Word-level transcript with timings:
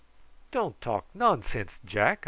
"Don't 0.49 0.81
talk 0.81 1.05
nonsense, 1.13 1.77
Jack!" 1.85 2.19